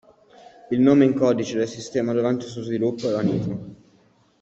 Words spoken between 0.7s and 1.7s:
Il nome in codice del